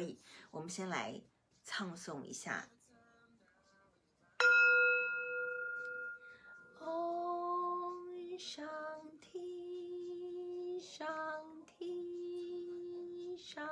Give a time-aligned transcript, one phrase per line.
[0.00, 0.18] 以
[0.50, 1.20] 我们先来
[1.64, 2.68] 唱诵一下。
[6.80, 7.92] 哦，
[8.38, 8.66] 上
[9.20, 11.06] 提，上
[11.66, 13.66] 提，上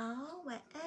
[0.00, 0.80] 好，晚安。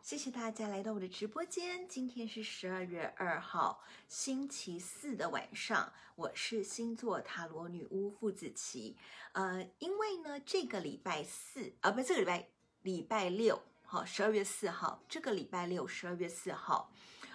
[0.00, 1.86] 谢谢大家来到我的直播间。
[1.86, 5.92] 今天是十二月二号，星期四的晚上。
[6.14, 8.96] 我是星座塔罗女巫傅子琪。
[9.32, 12.48] 呃，因为呢，这个礼拜四啊，不，这个礼拜
[12.80, 16.90] 礼拜六，好，十二月四号，这个礼拜六，十二月四号，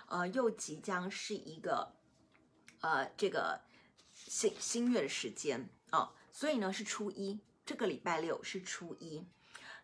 [0.07, 1.93] 呃，又即将是一个
[2.79, 3.61] 呃这个
[4.11, 9.23] 新新月的时间啊，所以呢是初一，这个礼拜六是初一。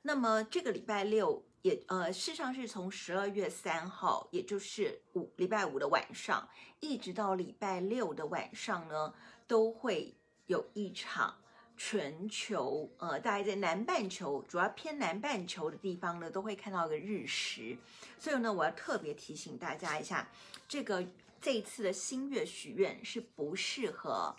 [0.07, 6.47] 那么这个礼拜六也呃，事实上是从十二月三号，也就是五礼拜五的晚上，
[6.79, 9.13] 一直到礼拜六的晚上呢，
[9.45, 11.35] 都会有一场
[11.75, 17.77] 全球呃，大概在南半球，主要偏南半球的地方呢，都会看到一个日食。
[18.17, 20.25] 所以呢，我要特别提醒大家一下，
[20.69, 21.05] 这个
[21.41, 24.33] 这一次的新月许愿是不适合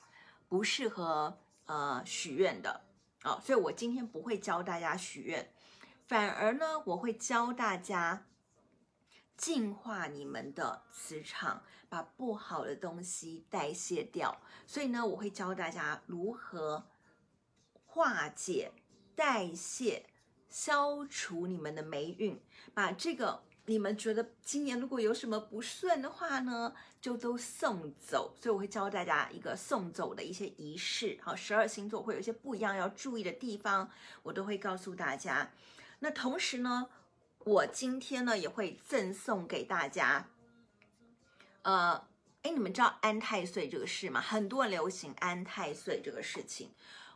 [0.49, 2.71] 不适合呃许愿的
[3.21, 5.47] 啊，哦，所以我今天不会教大家许愿。
[6.09, 8.27] 反而呢，我会教大家
[9.37, 14.41] 净化你们的磁场，把不好的东西代谢掉。
[14.67, 16.87] 所以呢，我会教大家如何
[17.85, 18.73] 化解、
[19.15, 20.07] 代谢、
[20.49, 22.41] 消除你们的霉运，
[22.73, 28.35] 把这个你们觉得今年如果有什么不顺的话呢，就都送走。
[28.41, 31.19] 所以我会教大家一个送走的一些仪式。
[31.23, 33.91] 好，十二星座会有一些不一样要注意的地方，
[34.23, 35.53] 我都会告诉大家。
[36.01, 36.89] 那同时呢，
[37.41, 40.29] 我今天呢也会赠送给大家，
[41.63, 42.07] 呃，
[42.43, 44.21] 哎，你们知道安太岁这个事吗？
[44.21, 46.73] 很多人流行安太岁这个事情，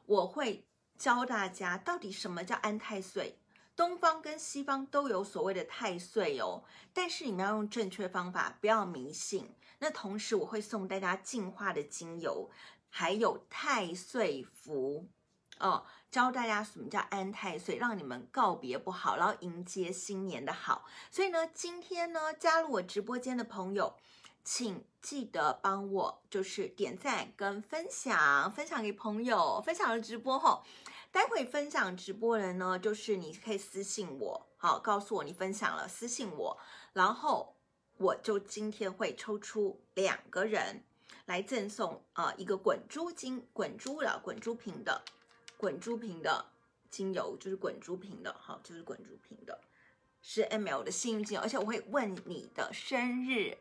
[0.06, 0.64] 我会
[0.98, 3.38] 教大家到底什么叫安太岁。
[3.74, 6.62] 东方跟西方都有所谓的太岁哦，
[6.92, 9.54] 但是你们要用正确方法，不要迷信。
[9.78, 12.50] 那同时我会送大家净化的精油，
[12.90, 15.08] 还有太岁符
[15.58, 15.84] 哦。
[16.10, 20.84] 教大家什么叫安太岁，让你们告别不好，然后迎接新年的好。
[21.10, 23.96] 所以呢，今天呢，加入我直播间的朋友，
[24.44, 30.62] 请记得帮我就是点赞跟分享，分享给朋友，分享了直播后，
[31.10, 36.58] 待会分享直播人呢，就是你可以私信我，好，告诉我你分享了，私信我，
[36.92, 37.56] 然后
[37.96, 40.84] 我就今天会抽出两个人
[41.24, 45.02] 来赠送、呃、一个滚珠金滚珠的滚珠瓶的。
[45.62, 46.44] 滚珠瓶的
[46.90, 49.60] 精油就是滚珠瓶的，好，就是滚珠瓶的，
[50.20, 53.56] 是 ml 的幸运精油，而且我会问你的生日，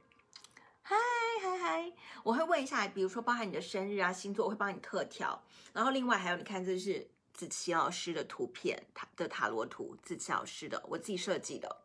[0.82, 0.96] 嗨
[1.44, 5.40] 嗨嗨，我会问一下，比如说包含你的生日啊、星座，我会帮你特调。
[5.74, 11.84] 然后另外还有，你看这是子琪老师的图片，塔的塔罗图，子琪老师的，我自己设计的，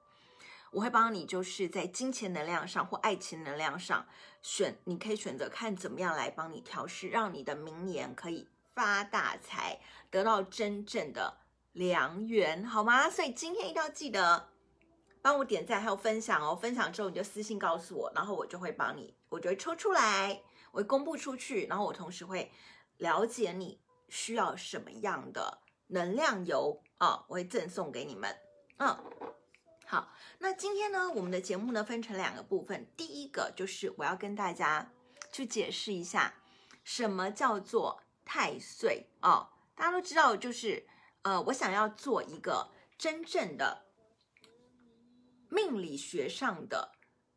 [0.70, 4.06] 我会帮你就是在金钱能量上或爱情能量上
[4.40, 8.48] 选，你可以选择看怎么样来帮你调试，让你的明年可以。
[8.76, 11.38] 发大财，得到真正的
[11.72, 13.08] 良缘，好吗？
[13.08, 14.50] 所以今天一定要记得
[15.22, 16.54] 帮我点赞，还有分享哦。
[16.54, 20.42] 分享之后你就私信告诉我，然后我就会帮你，我就会抽出来，
[20.72, 22.52] 我会公布出去，然后我同时会
[22.98, 28.36] 了解你需要什么样的能量油啊，我会赠送给你们。
[28.76, 28.94] 嗯，
[29.86, 34.92] 好，那今天呢，我们的节目呢分成两个部分，第一个就是我要跟大家
[35.32, 36.34] 去解释一下
[36.84, 38.02] 什么叫做。
[38.26, 40.86] 太岁哦，大家都知道，就是
[41.22, 42.68] 呃，我想要做一个
[42.98, 43.86] 真正的
[45.48, 46.92] 命理学上的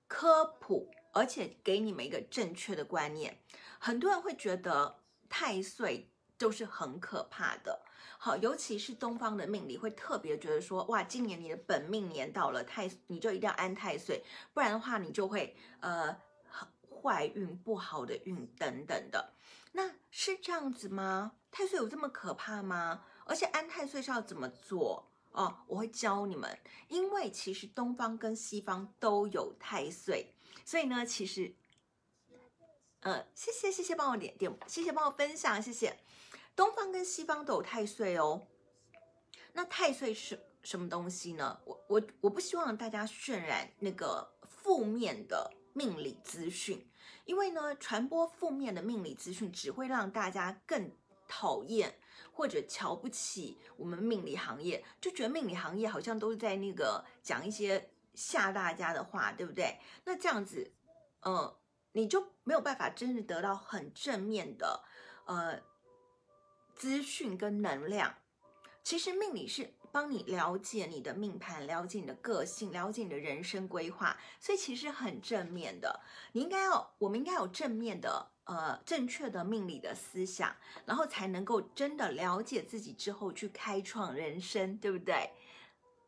[0.08, 3.42] 科普，而且给你们一个正确的观念。
[3.80, 7.82] 很多人会觉得太岁都是很可怕的，
[8.18, 14.24] 好，尤其是东方的命理会特别觉得说，哇，今年你的本命年到了，太你就一定要安太岁，
[14.54, 16.20] 不然的话你就会呃
[16.90, 19.34] 坏运不好的运等等的。
[19.72, 21.34] 那是这样子吗？
[21.52, 23.04] 太岁有这么可怕吗？
[23.26, 25.64] 而且安太岁是要怎么做哦？
[25.68, 30.34] 我会教你们，因为其实东方跟西方都有太岁，
[30.66, 31.54] 所以呢，其实，
[33.02, 36.00] 呃，谢谢谢谢帮我点点，谢谢帮我分享，谢谢。
[36.56, 38.48] 东方跟西方都有太岁哦。
[39.54, 41.60] 那太岁是什么东西呢？
[41.66, 46.89] 我我我不希望大家渲染那个负面的命理资讯，
[47.30, 50.92] 因为呢，传播负面的命理资讯只会让大家更
[51.28, 51.94] 讨厌
[52.34, 59.78] 或者瞧不起我们命理行业，就觉得命理行业好像都是在那个讲一些吓大家的话，对不对？
[60.06, 60.74] 那这样子，
[61.20, 61.56] 呃，
[61.92, 64.84] 你就没有办法真正得到很正面的
[65.26, 65.62] 呃
[66.76, 68.16] 资讯跟能量。
[68.82, 76.00] 其实命理是帮你了解你的命盘，了解你的个性，了解你的人生规划，所以其实很正面的。
[76.34, 80.56] 你应该要，我们应该有正面的，呃，正确的命理的思想，
[80.86, 85.32] 然后才能够真的了解自己之后去开创人生，对不对？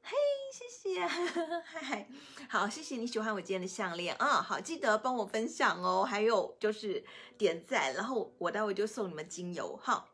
[0.04, 0.18] 嘿，
[0.51, 1.06] 谢谢，
[1.63, 2.07] 嗨，
[2.50, 7.04] 好，谢谢你喜欢我今天的项链啊，好，记得帮我分享哦，还有就是
[7.38, 10.10] 点赞，然后我待会就送你们精油，好，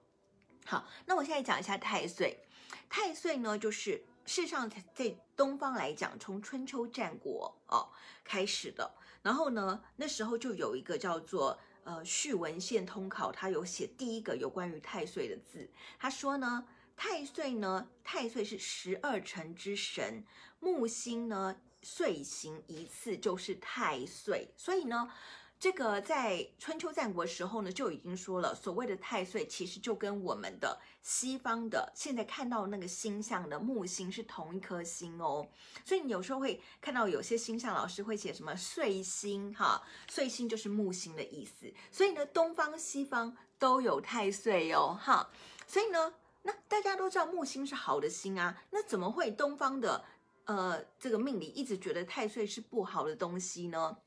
[0.65, 2.43] 好，那我现在讲一下太岁。
[2.89, 7.89] 太岁呢，就是事实上在东方来讲，从春秋战国哦
[8.23, 8.91] 开始的。
[9.21, 15.69] 然后呢，那时候就有一个叫做呃《续文献通考》，他有写第一个有关于太岁的字。
[15.99, 20.23] 他说呢，太岁呢，太岁是十二辰之神，
[20.59, 25.11] 木星呢岁行一次就是太岁，所以呢。
[25.59, 35.47] 这个在春秋战国时候呢，就已经说了，所谓的太岁其实就跟我们的西方的现在看到那个星象的木星是同一颗星哦。
[35.83, 41.73] 所以你有时候会看到有些星象老师会写什么岁星哈，岁星就是木星的意思。
[41.91, 45.27] 所以呢，东方西方都有太岁哦哈。
[45.65, 46.13] 所以呢，
[46.43, 50.05] 那大家都知道木星是好的星啊，那怎么会东方的
[50.45, 53.97] 呃这个命理一直觉得太岁是不好的东西呢？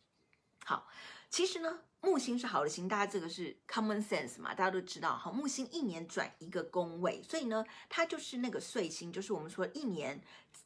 [0.71, 0.87] 好。
[1.31, 5.17] 其实呢，木星是好的星，大家这个是 common sense 嘛，大家都知道。
[5.17, 10.23] 哈，木星一年转一个宫位，所以呢，它就是那个岁星，就是我们说一年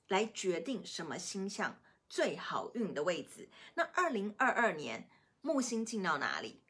[0.08, 3.48] 来决定什么星象最好运的位置。
[3.74, 5.08] 那二零二二年
[5.40, 6.60] 木星进到哪里？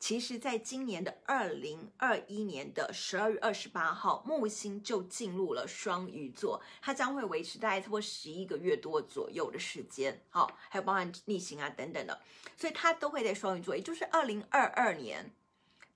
[0.00, 10.24] 其实，在今年的二零二一年的十二月二十八号，木星就进入了双鱼座，它将会维持大概差不多十一个月多左右的时间。
[10.30, 12.20] 好，还有包含逆行啊等等的，
[12.56, 15.34] 所以它都会在双鱼座，也就是二零二二年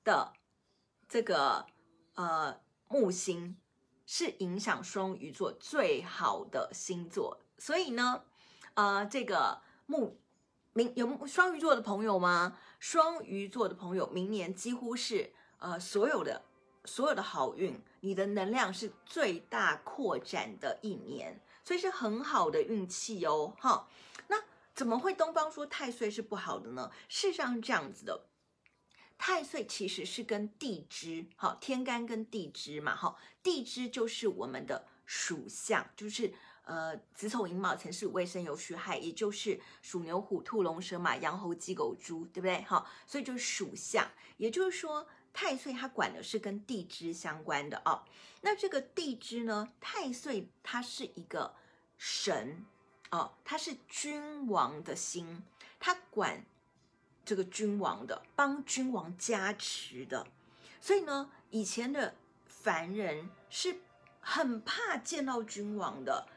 [0.02, 0.32] 的
[1.08, 1.64] 这个
[2.14, 3.56] 呃木星
[4.04, 7.40] 是影响双鱼座最好的星座。
[7.56, 8.24] 所以呢，
[8.74, 10.18] 呃，这个木。
[10.74, 12.56] 明有双鱼座的朋友吗？
[12.78, 16.42] 双鱼座的朋友，明年几乎是呃所有的
[16.86, 23.54] 所有的好运，你的能量是最大扩展的一年，所以是很好的运气哦。
[23.60, 23.86] 哈，
[24.28, 24.42] 那
[24.74, 26.90] 怎么会东方说太岁是不好的呢？
[27.06, 28.26] 事实上是这样子的，
[29.18, 36.32] 太岁其实是跟地支，好，天干跟地支嘛，哈，地支就是我们的属相，就是。
[36.64, 42.62] 呃，子丑寅卯辰巳午未申酉戌亥，也就是属牛、虎、兔、龙、蛇、马、羊、猴、鸡、狗、猪，对不对？
[42.62, 48.04] 好，所以就是属相，也就是说太岁它管的是跟地支相关的哦。
[48.42, 51.52] 那这个地支呢，太岁它是一个
[51.98, 52.64] 神
[53.10, 55.42] 哦，它是君王的星，
[55.80, 56.44] 它管
[57.24, 60.28] 这个君王的，帮君王加持的。
[60.80, 62.14] 所以呢，以前的
[62.46, 63.80] 凡人是
[64.20, 66.28] 很怕见到君王的。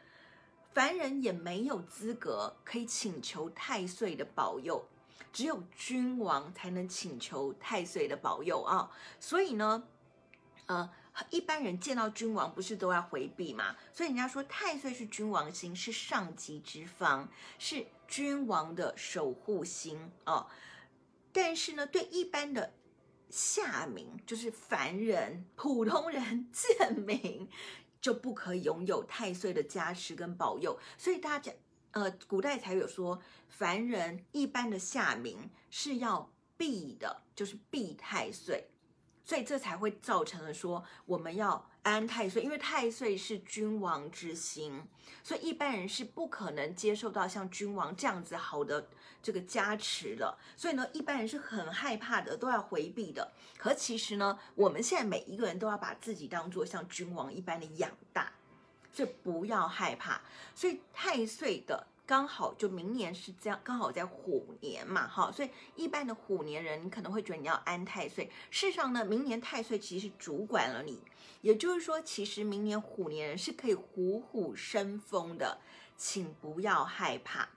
[0.75, 4.85] 凡人也没有资格可以请求太岁的保佑，
[5.31, 8.91] 只有君王才能请求太岁的保佑啊。
[9.17, 9.87] 所以呢，
[10.65, 10.91] 呃，
[11.29, 13.77] 一般人见到君王不是都要回避吗？
[13.93, 20.45] 所以人家说太岁是君王星，是上级之方，是君王的守护星哦。
[21.31, 22.73] 但是呢，对一般的
[23.29, 27.47] 下民，就是凡人、普通人、贱民。
[28.05, 31.51] 就不可以拥有太岁的加持跟保佑，所以大家
[31.89, 33.19] 呃，古代才有说，
[33.49, 38.69] 凡人一般的下民是要避的，就是避太岁，
[39.25, 44.87] 所以这才会造成了说我们要安太岁，因为太岁是君王之星，
[45.21, 48.87] 所以一般人是不可能接受到像君王这样子好的。
[49.23, 53.33] 这个加持的，所以呢，一般人是很害怕的，都要回避的。
[53.57, 58.31] 可其实呢，我们现在每一个人都要把自己当做像君王一般的养大，
[58.93, 60.21] 所以不要害怕。
[60.53, 65.31] 所以太岁的刚好就明年是这样，刚好在虎年嘛，哈。
[65.31, 68.29] 所以一般的虎年人，你可能会觉得你要安太岁。
[68.51, 71.01] 事实上呢，明年太岁其实主管了你，
[71.41, 75.59] 也就是说，其实明年虎年人是可以虎虎生风的，
[75.97, 77.49] 请不要害怕。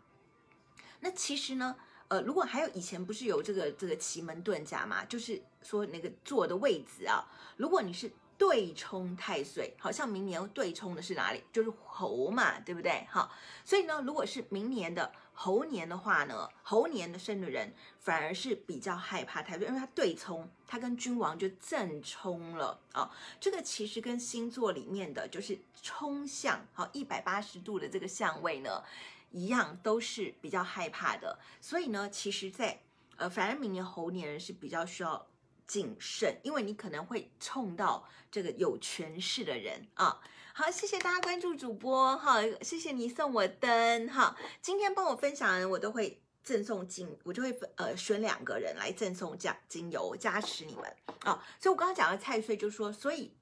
[1.01, 1.77] 那其实呢，
[2.09, 7.25] 呃，如果还有以前不是有这个这个奇门遁甲嘛，就是说那个坐的位置啊，
[7.57, 11.43] 如果你是对冲太岁，好像明年对冲的是哪里？
[11.53, 13.05] 就是猴嘛，对不对？
[13.11, 13.31] 好，
[13.65, 23.11] 所以呢，如果是明年的猴年的话呢，猴年的生的人反而是比较害怕太岁，因为它对冲，它跟君王就正冲了啊、哦。
[23.41, 28.85] 这个其实跟星座里面的就是冲相，好一百八十度的这个相位呢，
[29.33, 31.37] 一样都是比较害怕的。
[31.61, 32.81] 所以呢，其实在
[33.17, 35.27] 呃，反而明年猴年人是比较需要。
[35.69, 40.21] 谨慎，因为你可能会冲到这个有权势的人啊。
[40.55, 44.35] 好，谢谢大家关注主播哈，谢谢你送我灯哈。
[44.63, 50.85] 今天帮我分享的人，我都会赠送精，我就会呃选两个人来赠送加精油加持你们
[51.21, 51.45] 啊。
[51.61, 53.37] 所以我刚刚讲的太岁就说，所以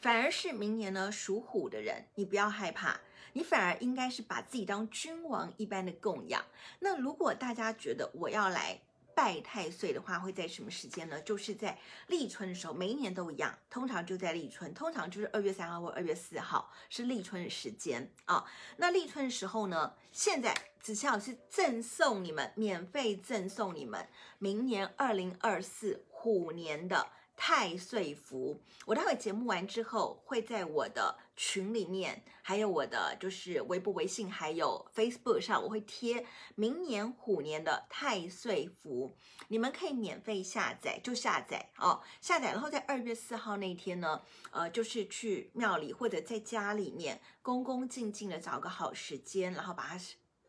[0.00, 3.00] 反而是明年呢属虎的人，你不要害怕，
[3.32, 6.44] 你反而应该是把自己当君王一般的供养。
[6.80, 8.82] 那如果大家觉得我要来。
[9.14, 11.20] 拜太岁的话会在什么时间呢？
[11.22, 11.78] 就是在
[12.08, 18.44] 立春的时候，每一年都一样，通常就在立春，通常就是二月三号或二月四号是立春的时间啊。
[18.76, 27.08] 那立春的时候呢，现在子琪老师赠送你们，免费赠送你们明年二零二四虎年的。
[27.44, 39.16] 太岁符，我待会节目完之后，会在我的群里面，还有我的就是微博、微信，还有 Facebook 上，我会贴明年虎年的太岁符，
[39.48, 44.22] 你们可以免费下载，就下载哦，下载，然后在二月四号那天呢，
[44.52, 49.98] 呃，就是去庙里或者在家里面，恭恭敬敬的找个好时间，然后把它。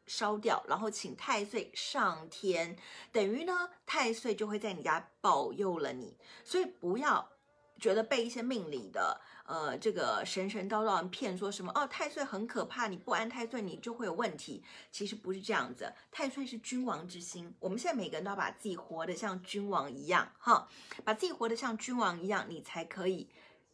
[0.06, 2.78] 烧掉，然后请太岁上天，
[3.12, 6.18] 等于呢，太岁就会在你家保佑了你。
[6.44, 7.30] 所以不要
[7.80, 14.64] 觉得被一些命理的呃这个神神叨叨骗，说什么哦太岁很可怕，你不安太岁你就会有问题。
[14.92, 20.68] 其实不是这样子，太岁是君王之星，我们现在每个人都要把自己活得像君王一样哈，
[21.04, 23.30] 把自己活得像君王一样，你才可以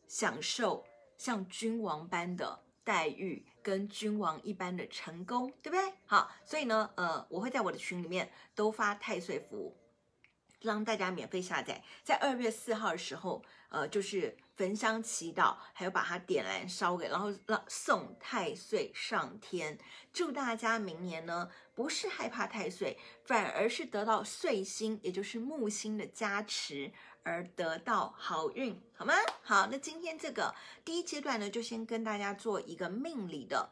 [0.07, 0.85] 享受
[1.17, 2.59] 像君王般的
[2.89, 3.45] 待遇。
[3.61, 5.93] 跟君王一般的成功，对不对？
[6.05, 9.77] 好，所以呢，呃，我会在我的群里面都发太岁符，
[10.61, 11.83] 让大家免费下载。
[12.01, 19.77] 在二月四号的时候，呃，就是焚香祈祷，还有把它点燃烧给，然后让送太岁上天。
[20.11, 26.91] 祝大家明年呢，不是害怕太岁，反而是得到岁星，也就是木星的加持。
[27.29, 29.13] 而得到好运，好吗？
[29.43, 33.69] 好，那今天这个第一阶段呢，就先跟大家做一个命理的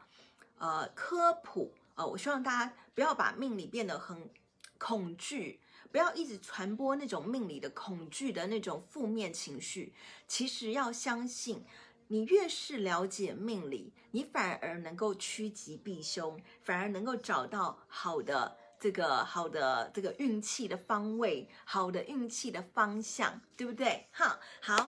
[0.58, 4.30] 呃科普呃，我希望大家不要把命理变得很
[4.78, 5.60] 恐惧，
[5.90, 9.92] 不要一直传播那种命理的恐惧的那种负面情绪。
[10.28, 11.64] 其实要相信，
[12.06, 18.56] 你越是了解命理，你反而能够趋吉避凶，反而能够找到好的。
[18.78, 24.06] 这个好的，这个运气的方位，好的运气的方向，对不对？
[24.12, 24.86] 哈，好。